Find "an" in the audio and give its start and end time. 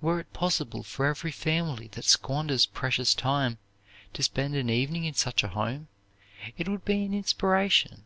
4.56-4.70, 7.04-7.12